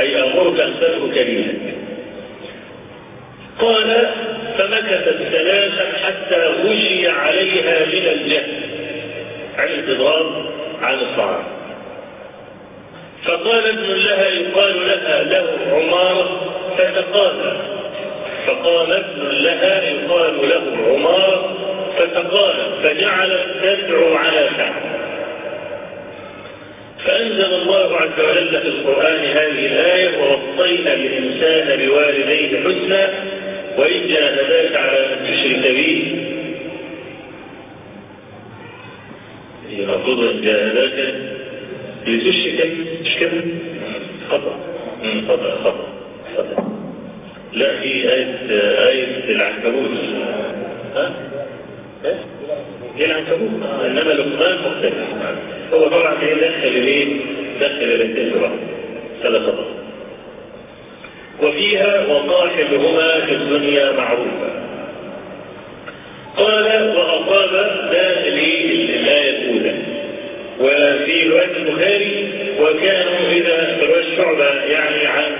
[0.00, 1.74] أي امرك أن تترك دينك.
[3.60, 4.10] قال
[4.58, 8.52] فمكثت ثلاثا حتى غشي عليها من الجهل.
[9.58, 10.52] عن الإضرار
[10.82, 11.53] عن الطعام
[13.26, 17.56] فقال ابن لها يقال لها له عمارة فتقال
[18.46, 21.56] فقال ابن لها يقال له عمارة
[21.98, 24.94] فتقال فجعلت تدعو على سعد
[27.06, 33.08] فأنزل الله عز وجل في القرآن هذه الآية ووصينا الإنسان بوالديه حسنا
[33.78, 36.14] وإن جاهداك على أن تشرك به.
[39.78, 41.14] المفروض إن جاهداك
[42.06, 43.32] لتشرك مش كده
[44.30, 44.58] خطأ
[45.28, 45.94] خطأ خطأ
[47.52, 48.38] لا في آية
[48.88, 49.90] آية العنكبوت.
[50.96, 51.12] ها؟
[52.96, 53.50] هي العنكبوت؟
[53.86, 54.94] إنما لقمان مختلف.
[55.74, 57.16] هو طبعا إيه؟ دخل الايه؟
[57.60, 57.82] دخل
[59.24, 59.66] هذا خطأ
[61.42, 64.64] وفيها وصاحبهما في الدنيا معروفة.
[66.36, 67.52] قال وأصاب
[67.92, 68.93] ده الأولى
[70.60, 72.28] وفي رواية البخاري
[72.60, 75.32] وكانوا إذا رواية الشعبة يعني عن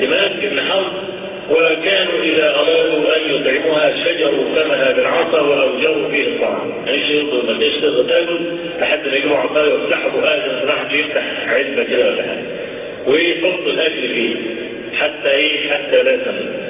[0.00, 0.92] سماك بن حرب
[1.50, 6.84] وكانوا إذا أرادوا أن يطعموها شجروا فمها بالعصا وأوجروا فيه الطعام.
[6.88, 8.38] إيش يرضوا ما تيش تقدر تاكل
[8.80, 12.42] لحد ما يجوا عصاية ويفتحوا آدم راح يفتح علبة كده ولا حاجة.
[13.06, 14.34] ويحط الأكل فيه
[14.98, 16.62] حتى إيه؟ حتى لا تموت.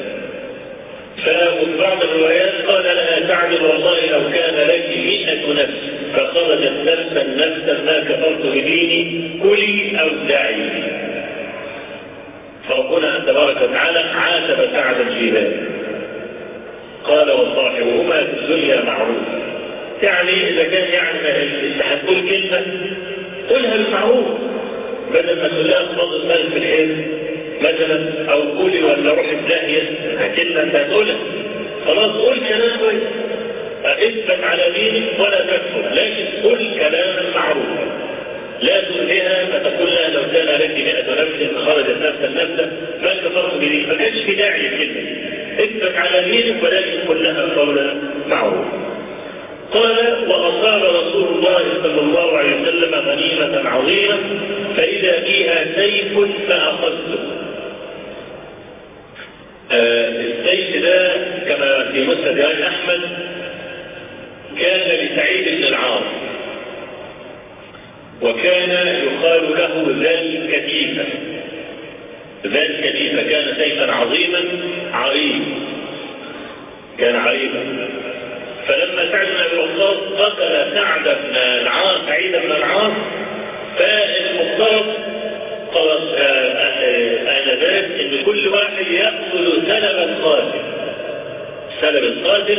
[1.24, 6.01] ففي بعض الروايات قال لها تعجب والله لو كان لك مئة نفس.
[6.14, 10.70] فخرجت نفسا نفسا ما كفرت بديني كلي أو دعي
[12.68, 15.61] فربنا تبارك وتعالى عاتب في ذلك
[17.05, 19.16] قال وصاحبهما في الدنيا معروف.
[20.03, 21.18] يعني إذا كان يعني
[21.66, 22.62] انت هتقول كلمة.
[23.51, 24.25] قولها بالمعروف.
[25.14, 27.07] بدل ما تقول لها خلاص المال في الحلم
[27.61, 29.83] مثلا أو قولي ولا روح الداهية
[30.37, 31.16] كلمه انت هتقولها
[31.87, 33.03] خلاص قول كلام كويس
[33.84, 37.92] اثبت على دينك ولا تكفر لكن قل كلاما معروفا.
[38.62, 43.86] لا تؤذيها فتقول لها لو كان لك مئة نفس خرجت نفسا نفسا ما كفرت به
[43.88, 45.02] ما كانش في داعي الكلمة
[45.58, 47.94] اثبت على دينك ولكن قل لها قولا
[48.28, 48.82] معروفا.
[49.72, 54.18] قال وأصاب رسول الله صلى الله عليه وسلم غنيمة عظيمة
[54.76, 56.18] فإذا فيها سيف
[56.48, 57.18] فأخذته.
[59.72, 61.12] آه السيف ده
[61.48, 63.00] كما في مسند أحمد
[64.60, 66.02] كان لسعيد بن العاص.
[68.22, 68.70] وكان
[69.04, 71.04] يقال له ذا الكتيفة
[72.46, 74.40] ذا الكتيفة كان سيفا عظيما
[74.92, 75.42] عريض
[76.98, 77.88] كان عريضا
[78.68, 82.92] فلما سعد بن أبي وقاص قتل سعد بن العاص سعيد بن العاص
[83.78, 84.94] فالمفترض
[85.74, 86.02] خلاص
[87.28, 90.71] آنذاك إن كل واحد يأخذ سلب القاتل.
[91.80, 92.58] سلب القاتل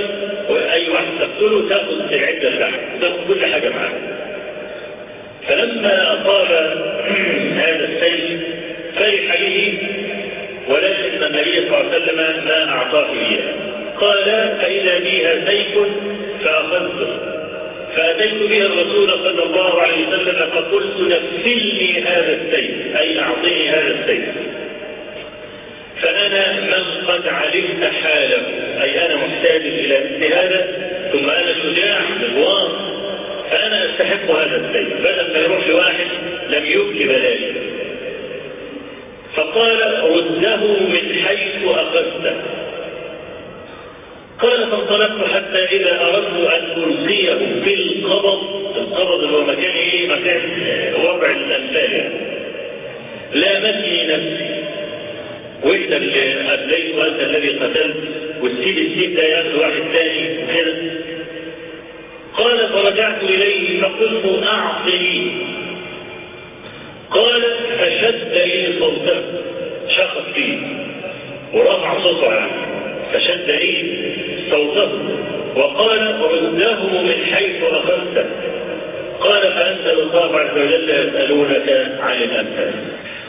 [0.50, 4.24] واي واحد تقتله تاخذ العده بتاعته تأخذ كل حاجة معاه
[5.48, 6.48] فلما أصاب
[7.64, 8.42] هذا السيف
[8.96, 9.78] فرح به
[10.70, 13.54] ولكن النبي صلى الله عليه وسلم ما أعطاه إياه.
[14.00, 15.78] قال فإذا بها سيف
[16.44, 17.18] فأخذته
[17.96, 22.98] فأتيت به الرسول صلى الله عليه وسلم فقلت نفلني هذا السيف.
[22.98, 24.26] أي أعطني هذا السيف.
[26.04, 28.42] فأنا من قد علمت حاله.
[28.84, 30.68] أي أنا محتاج إلى مثل هذا
[31.12, 32.94] ثم أنا شجاع مغوار
[33.52, 36.08] فأنا أستحق هذا السيف بدل ما يروح لواحد
[36.50, 37.54] لم يبكي بلاله
[39.36, 42.36] فقال رده من حيث أخذته.
[44.40, 50.42] قال فانطلقت حتى إذا أردت أن ألقيه في القبض القبض هو مكان إيه؟ مكان
[51.06, 52.12] وضع الأمثال.
[53.34, 54.63] لامتني نفسي.
[55.64, 57.96] وانت اللي أبليت وأنت الذي قتلت
[58.42, 60.74] والسيد السيد ده يأخذ واحد ثاني وكده
[62.38, 65.32] قال فرجعت إليه فقلت أعطني.
[67.12, 67.42] قال
[67.80, 69.22] فشد لي صوته
[69.90, 70.58] شخص فيه
[71.54, 72.52] ورفع صوته عنه
[73.14, 73.84] فشد لي
[74.52, 74.92] صوته.
[75.56, 78.26] وقال رده من حيث أخذته.
[79.20, 82.74] قال فأنزل الله عز وجل يسألونك عن الأمثال.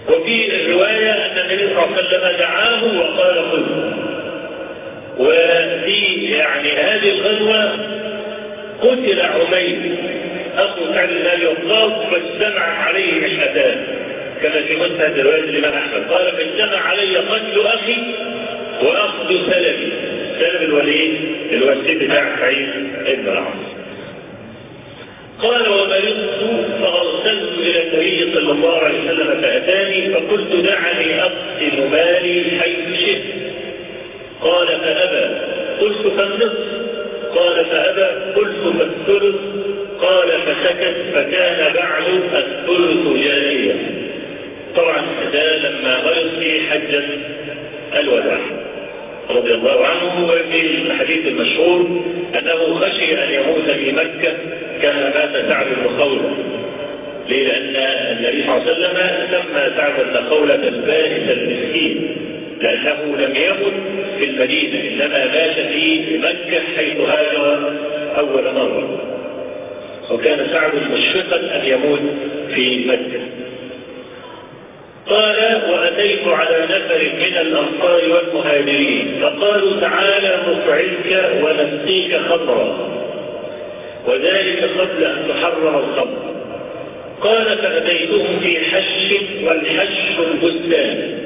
[0.08, 3.94] وفي الرواية أن النبي صلى الله عليه وسلم دعاه وقال خذه
[5.18, 7.72] وفي يعني هذه الغزوة
[8.82, 9.78] قتل عمير
[10.56, 13.86] أخو سعد بن أبي وقاص فاجتمع عليه مشهدان
[14.42, 16.12] كما في مسند رواية الإمام أحمد.
[16.12, 17.96] قال فاجتمع علي قتل أخي
[18.82, 19.92] وأخذ سلبي.
[20.40, 22.68] سلب الوليد السيد بتاع سعيد
[23.06, 23.83] بن العاص
[25.42, 33.00] قال ومرضت فأرسلت إلى النبي صلى الله عليه وسلم فأتاني فقلت دعني أقسم مالي حيث
[33.00, 33.22] شئت.
[34.42, 35.34] قال فأبى
[35.80, 36.68] قلت فالنصف
[37.36, 39.34] قال فأبى قلت فالثلث
[40.00, 42.02] قال فسكت فكان بعد
[42.34, 43.76] الثلث جاريا
[44.76, 47.02] طبعا ده لما مرض في حجة
[48.00, 48.38] الوداع.
[49.30, 52.02] رضي الله عنه وفي الحديث المشهور
[52.38, 54.32] أنه خشي أن يموت في مكة
[54.82, 56.34] كما مات سعد بن خولة
[57.28, 57.76] ليه؟ لأن
[58.16, 62.16] النبي صلى الله عليه وسلم سمى سعد بن خولة البائس المسكين
[62.60, 63.74] لأنه لم يمت
[64.18, 67.72] في المدينة إنما مات في مكة حيث هاجر
[68.18, 69.00] أول مرة.
[70.10, 72.00] وكان سعد مشفقا أن يموت
[72.54, 73.20] في مكة.
[75.06, 82.93] قال وأتيت على نفر من الأنصار والمهاجرين فقالوا تعالى نطعمك ونسقيك خمرا.
[84.06, 86.34] وذلك قبل أن تحرم الخمر
[87.20, 91.18] قال فأتيتهم في حش والحش البستان.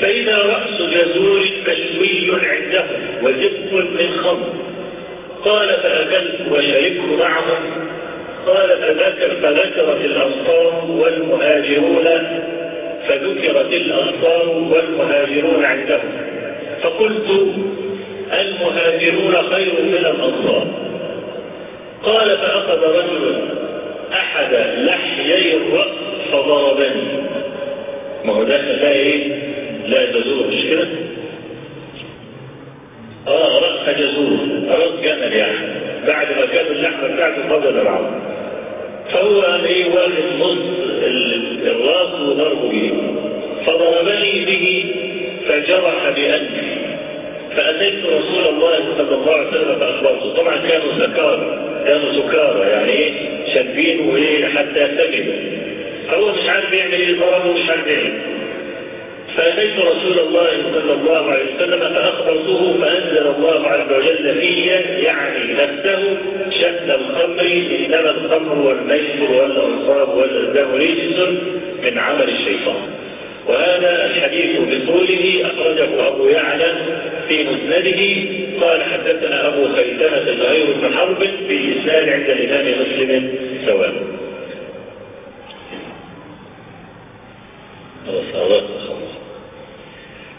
[0.00, 4.66] فإذا رأس جزور مشوي عندهم وزق من خمر.
[5.44, 7.86] قال فأكلت وشربت معهم
[8.46, 12.04] قال فذكر فذكرت الأنصار والمهاجرون
[13.08, 16.12] فذكرت الأنصار والمهاجرون عندهم
[16.82, 17.54] فقلت
[18.32, 20.85] المهاجرون خير من الأنصار.
[22.06, 23.40] قال فأخذ رجل
[24.12, 25.88] أحد لحيي الرأس
[26.32, 27.02] فضربني.
[28.24, 29.28] ما هو ده إيه؟
[29.86, 30.88] لا تزور مش كده؟
[33.28, 34.38] آه رأس جزور
[34.68, 35.86] رأس جمل يعني.
[36.06, 38.20] بعد ما كان اللحمة بتاعته فضل العظم
[39.12, 40.58] فهو إيه؟ واخد نص
[41.66, 42.92] الرأس وضربه به
[43.66, 44.84] فضربني به
[45.48, 46.85] فجرح بأنفي
[47.56, 50.34] فأتيت رسول الله صلى الله عليه وسلم فأخبرته.
[50.36, 53.12] طبعا كانوا سكارى كانوا سكارى يعني إيه؟
[53.54, 55.34] شاربين وايه حتى سجد
[56.08, 58.12] فهو مش عارف يعمل إيه ضربه مش عارف يعمل.
[59.36, 64.62] فأتيت رسول الله صلى الله عليه وسلم فأخبرته فأنزل الله عز وجل في
[65.04, 66.16] يعني نفسه
[66.60, 67.40] شأن الخمر
[67.86, 71.18] إنما الخمر والميسر والأنصاب والأزلام رجس
[71.84, 73.05] من عمل الشيطان.
[73.48, 76.72] وهذا الحديث بطوله أخرجه أبو يعلى
[77.28, 78.36] في مسنده
[78.66, 81.18] قال حدثنا أبو خيثمة زهير بن حرب
[81.48, 83.34] في إسناد عند الإمام مسلم
[83.66, 83.92] سواء.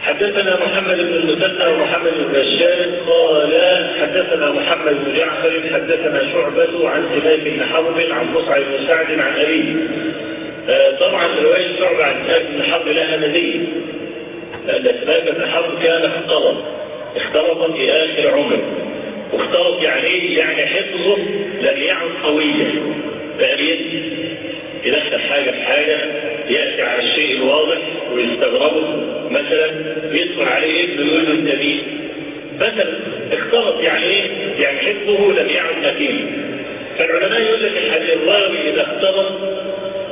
[0.02, 3.52] حدثنا محمد بن المثنى ومحمد بن بشار قال
[4.02, 9.34] حدثنا محمد بن جعفر حدثنا شعبة عن سماك بن حرب عن مصعب بن سعد عن
[9.40, 9.74] أبيه
[11.00, 13.62] طبعا رواية شعبة عن سماك بن حرب لها نذير
[14.68, 16.56] لأن سماك بن حرب كان اختلط
[17.16, 18.62] اختلط في آخر عمره
[19.34, 21.18] واختلط يعني إيه؟ يعني حفظه
[21.62, 22.72] لم يعد قويا.
[23.40, 23.60] فقال
[24.86, 25.98] يدخل حاجة في حاجة
[26.50, 27.78] يأتي على الشيء الواضح
[28.14, 28.84] ويستغربه؟
[29.30, 29.66] مثلا
[30.12, 31.82] يدخل عليه ابنه يقول له مين
[32.60, 32.88] مثلا
[33.34, 36.26] اختلط يعني إيه؟ يعني حفظه لم يعد نتيجة.
[36.98, 39.32] فالعلماء يقول لك الحديث الراوي إذا اختلط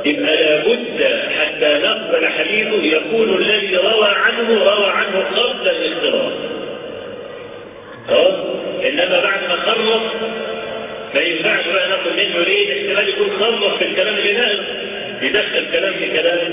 [0.06, 6.32] يبقى لابد حتى نقبل حديثه يكون الذي روى عنه روى عنه قبل الاختلاط
[8.08, 8.34] خلاص
[8.84, 10.02] إنما بعد ما خلص
[11.14, 14.62] ما ينفعش بقى ناخد منه ليه؟ احتمال يكون خلص في الكلام اللي نقل
[15.22, 16.52] يدخل كلام في كلام.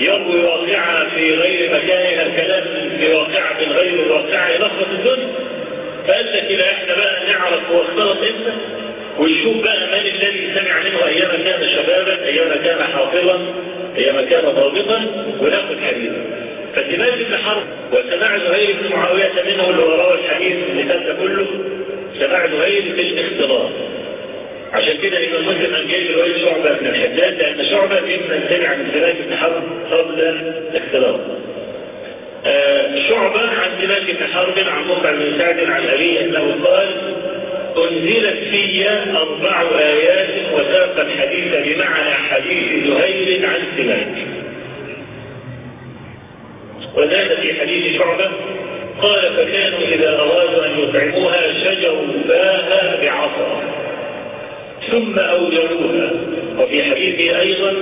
[0.00, 2.64] يروي واقعة في غير مكانها كلام
[2.98, 5.28] في واقعة في غير الواقعة يلخبط الدنيا.
[6.08, 8.52] فقال لك كده إحنا بقى نعرف هو اختلط إمتى؟
[9.20, 13.38] ونشوف بقى من الذي سمع منه أيام كان شبابا أيام كان حافظا
[13.96, 15.04] أيام كان ضابطا
[15.40, 16.24] وناخد حديثا
[16.74, 17.62] فسماك بن حرب
[17.92, 21.46] وسماع زهير بن معاوية منه اللي روى الحديث اللي فات كله
[22.20, 23.70] سماع زهير في الاختلاط
[24.72, 28.90] عشان كده ابن مسلم ان جاي روايه شعبة بن الحجاج لأن شعبة ممن سمع من
[28.94, 31.20] سماك بن حرب قبل الاختلاط.
[32.46, 36.88] آه شعبة عن سماك بن حرب عن مصعب بن سعد عن أبيه أنه قال
[37.76, 44.26] أنزلت في أربع آيات وساق الحديث بمعنى حديث زهير عن سماك.
[46.96, 48.30] وزاد في حديث شعبة
[49.02, 53.62] قال فكانوا إذا أرادوا أن يطعموها شجروا فاها بعصا
[54.90, 56.10] ثم أوجروها
[56.58, 57.72] وفي حديثه أيضا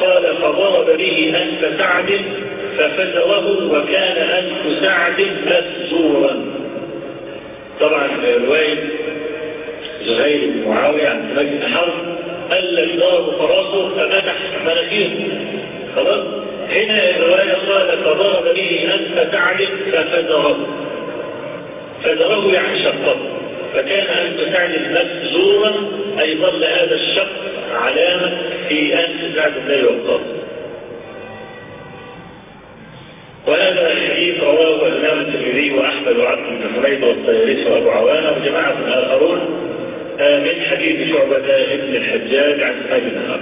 [0.00, 2.20] قال فضرب به أنف سعد
[2.78, 6.44] ففتره وكان أنف سعد مسزورا
[7.80, 8.08] طبعا
[8.46, 8.74] رواية
[10.06, 12.16] زهير بن معاوية عن سماك بن حرب
[12.52, 14.34] لك ضرب فراسه ففتح
[14.64, 15.10] مناخيره
[15.96, 16.24] خلاص؟
[16.70, 20.56] هنا الرواية قال فضرب به أنف سعد ففتره
[22.02, 23.16] فتره يعني شقه.
[23.74, 25.72] فكان أنف سعد مسزورا
[26.20, 27.28] أي ظل هذا الشق
[27.74, 28.38] علامة
[28.68, 30.20] في أنف سعد بن وقاص.
[33.46, 39.65] وهذا الحديث رواه الإمام الترمذي وأحمد وعبد بن حميد والطيالسي وأبو عوانة وجماعة آخرون.
[40.20, 43.40] من حديث شعبة ابن الحجاج عن بن حرب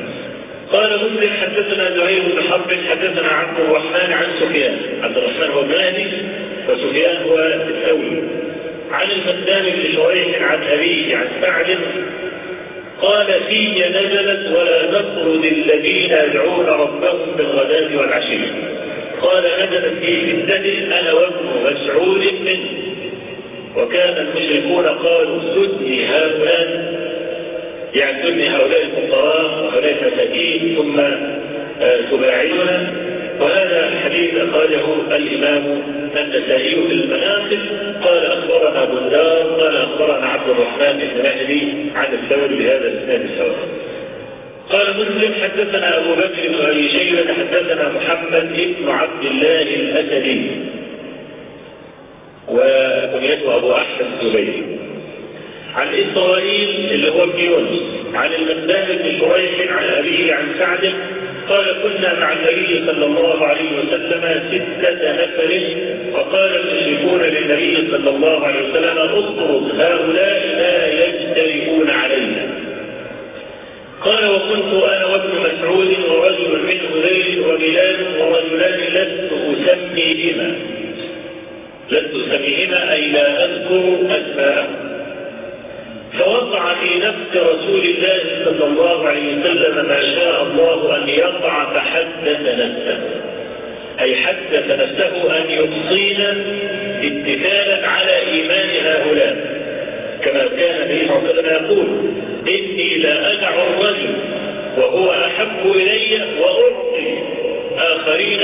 [0.72, 4.76] قال مسلم حدثنا زهير بن حرب حدثنا عبد الرحمن عن سفيان.
[5.02, 6.06] عبد الرحمن هو المهدي
[6.68, 8.22] وسفيان هو الثوري.
[8.90, 11.78] عن المقدام بن شريح عن أبيه عن سعد
[13.02, 18.38] قال في نزلت ولا تطرد الذين يدعون ربهم بالغداة والعشي.
[19.22, 22.83] قال نزلت في فتنة أنا وابن مسعود منه.
[23.76, 26.94] وكان المشركون قالوا سدني هؤلاء
[27.94, 31.00] يعدني هؤلاء الفقراء وهؤلاء المساكين ثم
[32.10, 32.92] تباعدنا
[33.40, 35.82] وهذا الحديث أخرجه الإمام
[36.16, 37.58] النسائي في المناقب.
[38.04, 43.68] قال أخبرنا بندار قال أخبرنا عبد الرحمن بن مهدي عن الثوري بهذا الإسناد السواء.
[44.70, 50.50] قال مسلم حدثنا أبو بكر بن أبي شيبة حدثنا محمد بن عبد الله الأسدي.
[52.48, 54.62] وكنيته أبو أحمد الزبيري
[55.74, 57.80] عن إسرائيل اللي هو ابن يونس
[58.14, 60.92] عن المقدام بن شريح عن أبيه عن سعد
[61.48, 65.60] قال كنا مع النبي صلى الله عليه وسلم ستة نفر
[66.12, 72.46] فقال المشركون للنبي صلى الله عليه وسلم اطرد هؤلاء لا يجترئون علينا.
[74.00, 79.32] قال وكنت أنا وابن مسعود ورجل من هذيل وبلال ورجلان لست
[79.68, 80.54] اسميهما
[81.90, 84.94] لست اسميهما أي لا أذكر اسماءهم
[86.18, 92.40] فوقع في نفس رسول الله صلى الله عليه وسلم ما شاء الله أن يقع فحدث
[92.40, 92.98] نفسه.
[94.00, 96.30] أي حدث نفسه أن يحصينا
[97.02, 99.36] اتكالا على إيمان هؤلاء.
[100.24, 101.86] كما كان النبي صلى الله عليه وسلم يقول
[102.48, 104.14] إني لا أدع الرجل
[104.78, 107.18] وهو أحب إلي وأعطي
[107.78, 108.40] آخرين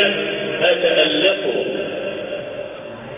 [0.62, 1.59] أتألفه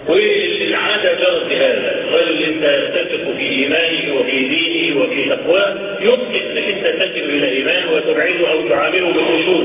[0.08, 7.16] والعادة جرت بهذا الرجل انت تثق في إيمانه وفي دينه وفي تقواه يمكن انك انت
[7.16, 9.64] إلى ايمان وتبعده أو تعامله بخشوع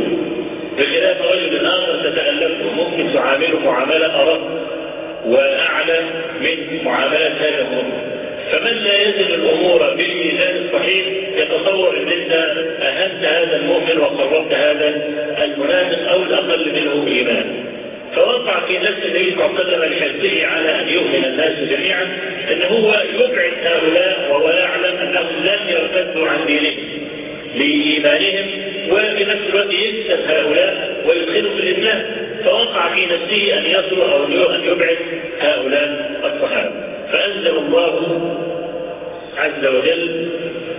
[0.78, 4.68] بخلاف رجل آخر تتالفه ممكن تعامله معاملة أرق
[5.26, 6.00] وأعلى
[6.42, 8.02] من معاملة هذا المؤمن
[8.52, 11.06] فمن لا يزن الأمور بالميزان الصحيح
[11.38, 12.32] يتصور إن أنت
[12.82, 15.02] أهنت هذا المؤمن وقربت هذا
[15.44, 17.67] المنافق أو الأقل منه ايمان
[18.16, 22.04] فوقع في نفس النبي صلى الله عليه وسلم لحرصه على أن يؤمن الناس جميعا
[22.52, 26.78] ان هو يبعد هؤلاء وهو يعلم أنهم لن يرتدوا عن دينهم
[27.56, 28.46] لإيمانهم
[28.92, 32.06] وفي نفس الوقت يكسب هؤلاء ويدخلهم في الإسلام.
[32.44, 34.98] فوقع في نفسه أن يصل أو أن يبعد
[35.40, 36.72] هؤلاء الصحابة.
[37.12, 38.38] فأنزل الله
[39.38, 40.30] عز وجل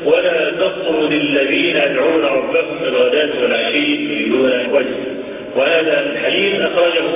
[0.05, 5.08] ولا تطرد الذين يدعون ربهم بالغداة والعشي يريدون وجهه
[5.57, 7.07] وهذا الحديث أخرجه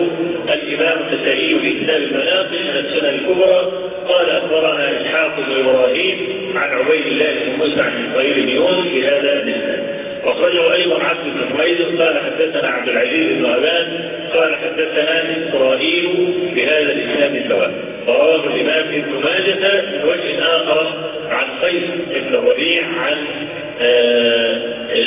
[0.54, 3.72] الإمام النسائي في كتاب المناقب من السنة الكبرى.
[4.08, 6.16] قال أخبرنا إسحاق بن إبراهيم
[6.56, 9.82] عن عبيد الله بن موسى عن إسرائيل بن يونس بهذا الإسناد
[10.24, 12.00] وأخرجه أيضا عبد بن حميد.
[12.00, 16.08] قال حدثنا عبد العزيز بن أبان قال حدثنا إسرائيل
[16.54, 17.70] بهذا الإسناد سواء.
[18.08, 20.86] رواه الإمام ابن ماجة من وجه آخر
[21.30, 23.16] عن قيس بن الربيع عن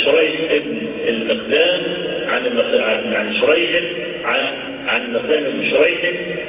[0.05, 1.82] شريح بن المقدام
[2.28, 3.84] عن عن شريح
[4.24, 4.45] عن
[4.88, 5.99] عن المقدام بن شريح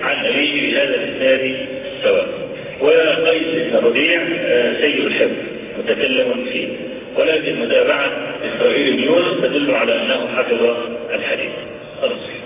[0.02, 1.56] عن أبيه بهذا الإسناد
[2.02, 2.28] سواء.
[2.80, 4.20] وقيس بن الربيع
[4.80, 5.36] سيد الحفظ
[5.78, 6.68] متكلم فيه.
[7.16, 8.10] ولكن متابعة
[8.44, 10.76] إسرائيل بن يونس تدل على أنه حفظ
[11.14, 11.52] الحديث.
[12.02, 12.42] الصحيح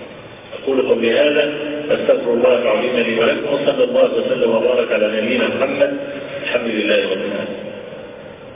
[0.62, 1.52] أقول قولي هذا
[1.90, 5.96] أستغفر الله العظيم لي ولكم وصلى الله وسلم وبارك على نبينا محمد
[6.42, 7.59] الحمد لله رب العالمين.